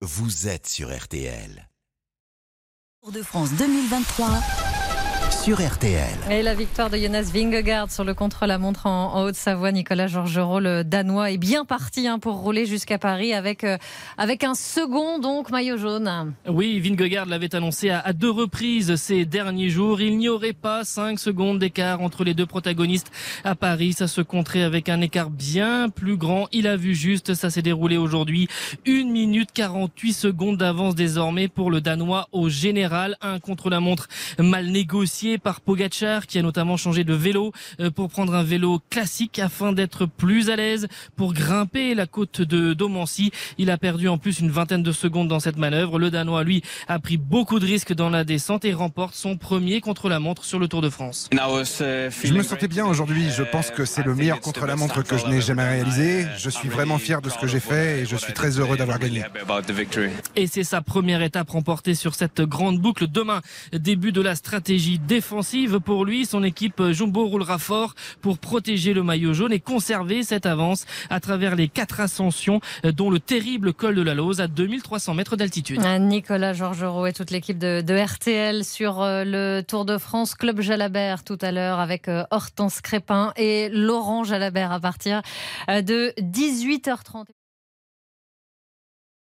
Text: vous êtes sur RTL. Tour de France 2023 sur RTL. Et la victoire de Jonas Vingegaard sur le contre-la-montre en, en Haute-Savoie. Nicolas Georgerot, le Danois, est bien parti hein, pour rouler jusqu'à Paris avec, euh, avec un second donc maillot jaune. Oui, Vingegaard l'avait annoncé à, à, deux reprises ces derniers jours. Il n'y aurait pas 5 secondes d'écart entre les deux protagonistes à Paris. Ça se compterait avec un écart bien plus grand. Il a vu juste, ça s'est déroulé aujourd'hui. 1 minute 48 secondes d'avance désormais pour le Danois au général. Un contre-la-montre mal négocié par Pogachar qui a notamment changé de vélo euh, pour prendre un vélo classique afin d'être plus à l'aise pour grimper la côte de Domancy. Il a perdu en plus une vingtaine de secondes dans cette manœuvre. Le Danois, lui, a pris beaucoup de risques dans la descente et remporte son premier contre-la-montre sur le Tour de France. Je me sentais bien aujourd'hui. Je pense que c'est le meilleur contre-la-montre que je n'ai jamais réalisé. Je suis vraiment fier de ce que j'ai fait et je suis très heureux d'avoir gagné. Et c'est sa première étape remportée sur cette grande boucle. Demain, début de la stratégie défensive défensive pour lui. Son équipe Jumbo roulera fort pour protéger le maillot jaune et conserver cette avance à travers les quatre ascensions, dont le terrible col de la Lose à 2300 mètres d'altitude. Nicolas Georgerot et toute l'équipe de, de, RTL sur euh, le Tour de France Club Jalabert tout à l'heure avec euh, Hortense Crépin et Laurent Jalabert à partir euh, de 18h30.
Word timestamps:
vous 0.00 0.46
êtes 0.46 0.68
sur 0.68 0.96
RTL. 0.96 1.68
Tour 3.02 3.10
de 3.10 3.20
France 3.20 3.50
2023 3.54 4.28
sur 5.48 5.66
RTL. 5.66 6.18
Et 6.30 6.42
la 6.42 6.52
victoire 6.52 6.90
de 6.90 6.98
Jonas 6.98 7.30
Vingegaard 7.32 7.90
sur 7.90 8.04
le 8.04 8.12
contre-la-montre 8.12 8.84
en, 8.84 9.14
en 9.14 9.22
Haute-Savoie. 9.22 9.72
Nicolas 9.72 10.06
Georgerot, 10.06 10.60
le 10.60 10.84
Danois, 10.84 11.30
est 11.30 11.38
bien 11.38 11.64
parti 11.64 12.06
hein, 12.06 12.18
pour 12.18 12.34
rouler 12.34 12.66
jusqu'à 12.66 12.98
Paris 12.98 13.32
avec, 13.32 13.64
euh, 13.64 13.78
avec 14.18 14.44
un 14.44 14.52
second 14.54 15.18
donc 15.18 15.50
maillot 15.50 15.78
jaune. 15.78 16.34
Oui, 16.46 16.78
Vingegaard 16.80 17.24
l'avait 17.24 17.54
annoncé 17.54 17.88
à, 17.88 17.98
à, 18.00 18.12
deux 18.12 18.28
reprises 18.28 18.96
ces 18.96 19.24
derniers 19.24 19.70
jours. 19.70 20.02
Il 20.02 20.18
n'y 20.18 20.28
aurait 20.28 20.52
pas 20.52 20.84
5 20.84 21.18
secondes 21.18 21.58
d'écart 21.58 22.02
entre 22.02 22.24
les 22.24 22.34
deux 22.34 22.44
protagonistes 22.44 23.10
à 23.42 23.54
Paris. 23.54 23.94
Ça 23.94 24.06
se 24.06 24.20
compterait 24.20 24.64
avec 24.64 24.90
un 24.90 25.00
écart 25.00 25.30
bien 25.30 25.88
plus 25.88 26.18
grand. 26.18 26.48
Il 26.52 26.66
a 26.66 26.76
vu 26.76 26.94
juste, 26.94 27.32
ça 27.32 27.48
s'est 27.48 27.62
déroulé 27.62 27.96
aujourd'hui. 27.96 28.48
1 28.86 29.10
minute 29.10 29.48
48 29.54 30.12
secondes 30.12 30.58
d'avance 30.58 30.94
désormais 30.94 31.48
pour 31.48 31.70
le 31.70 31.80
Danois 31.80 32.28
au 32.32 32.50
général. 32.50 33.16
Un 33.22 33.38
contre-la-montre 33.38 34.08
mal 34.38 34.66
négocié 34.66 35.37
par 35.38 35.60
Pogachar 35.60 36.26
qui 36.26 36.38
a 36.38 36.42
notamment 36.42 36.76
changé 36.76 37.04
de 37.04 37.14
vélo 37.14 37.52
euh, 37.80 37.90
pour 37.90 38.08
prendre 38.08 38.34
un 38.34 38.42
vélo 38.42 38.80
classique 38.90 39.38
afin 39.38 39.72
d'être 39.72 40.06
plus 40.06 40.50
à 40.50 40.56
l'aise 40.56 40.88
pour 41.16 41.32
grimper 41.32 41.94
la 41.94 42.06
côte 42.06 42.40
de 42.40 42.72
Domancy. 42.72 43.30
Il 43.58 43.70
a 43.70 43.78
perdu 43.78 44.08
en 44.08 44.18
plus 44.18 44.40
une 44.40 44.50
vingtaine 44.50 44.82
de 44.82 44.92
secondes 44.92 45.28
dans 45.28 45.40
cette 45.40 45.56
manœuvre. 45.56 45.98
Le 45.98 46.10
Danois, 46.10 46.44
lui, 46.44 46.62
a 46.86 46.98
pris 46.98 47.16
beaucoup 47.16 47.58
de 47.58 47.66
risques 47.66 47.92
dans 47.92 48.10
la 48.10 48.24
descente 48.24 48.64
et 48.64 48.72
remporte 48.72 49.14
son 49.14 49.36
premier 49.36 49.80
contre-la-montre 49.80 50.44
sur 50.44 50.58
le 50.58 50.68
Tour 50.68 50.82
de 50.82 50.90
France. 50.90 51.28
Je 51.32 52.32
me 52.32 52.42
sentais 52.42 52.68
bien 52.68 52.86
aujourd'hui. 52.86 53.30
Je 53.30 53.42
pense 53.42 53.70
que 53.70 53.84
c'est 53.84 54.02
le 54.02 54.14
meilleur 54.14 54.40
contre-la-montre 54.40 55.02
que 55.02 55.16
je 55.16 55.26
n'ai 55.26 55.40
jamais 55.40 55.68
réalisé. 55.68 56.26
Je 56.36 56.50
suis 56.50 56.68
vraiment 56.68 56.98
fier 56.98 57.22
de 57.22 57.30
ce 57.30 57.38
que 57.38 57.46
j'ai 57.46 57.60
fait 57.60 58.00
et 58.00 58.06
je 58.06 58.16
suis 58.16 58.32
très 58.32 58.58
heureux 58.58 58.76
d'avoir 58.76 58.98
gagné. 58.98 59.24
Et 60.36 60.46
c'est 60.46 60.64
sa 60.64 60.80
première 60.80 61.22
étape 61.22 61.50
remportée 61.50 61.94
sur 61.94 62.14
cette 62.14 62.40
grande 62.40 62.78
boucle. 62.78 63.06
Demain, 63.08 63.40
début 63.72 64.12
de 64.12 64.20
la 64.20 64.34
stratégie 64.34 64.98
défensive 64.98 65.17
défensive 65.18 65.80
pour 65.80 66.04
lui. 66.04 66.26
Son 66.26 66.44
équipe 66.44 66.80
Jumbo 66.92 67.26
roulera 67.26 67.58
fort 67.58 67.94
pour 68.20 68.38
protéger 68.38 68.94
le 68.94 69.02
maillot 69.02 69.34
jaune 69.34 69.52
et 69.52 69.58
conserver 69.58 70.22
cette 70.22 70.46
avance 70.46 70.86
à 71.10 71.18
travers 71.18 71.56
les 71.56 71.66
quatre 71.66 71.98
ascensions, 71.98 72.60
dont 72.84 73.10
le 73.10 73.18
terrible 73.18 73.72
col 73.72 73.96
de 73.96 74.02
la 74.02 74.14
Lose 74.14 74.40
à 74.40 74.46
2300 74.46 75.14
mètres 75.14 75.34
d'altitude. 75.34 75.80
Nicolas 75.98 76.52
Georgerot 76.52 77.06
et 77.06 77.12
toute 77.12 77.32
l'équipe 77.32 77.58
de, 77.58 77.80
de, 77.80 77.94
RTL 77.94 78.64
sur 78.64 79.02
euh, 79.02 79.24
le 79.24 79.62
Tour 79.62 79.84
de 79.84 79.98
France 79.98 80.36
Club 80.36 80.60
Jalabert 80.60 81.24
tout 81.24 81.38
à 81.40 81.50
l'heure 81.50 81.80
avec 81.80 82.06
euh, 82.06 82.22
Hortense 82.30 82.80
Crépin 82.80 83.32
et 83.36 83.70
Laurent 83.70 84.22
Jalabert 84.22 84.70
à 84.70 84.78
partir 84.78 85.22
euh, 85.68 85.82
de 85.82 86.12
18h30. 86.20 87.24